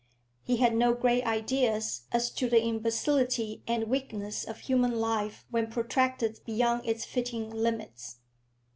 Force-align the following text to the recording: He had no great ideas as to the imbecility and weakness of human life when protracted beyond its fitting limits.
He 0.41 0.57
had 0.57 0.73
no 0.75 0.95
great 0.95 1.25
ideas 1.27 2.07
as 2.11 2.31
to 2.31 2.49
the 2.49 2.59
imbecility 2.59 3.61
and 3.67 3.83
weakness 3.83 4.43
of 4.45 4.61
human 4.61 4.95
life 4.99 5.45
when 5.51 5.69
protracted 5.69 6.39
beyond 6.43 6.87
its 6.87 7.05
fitting 7.05 7.51
limits. 7.51 8.17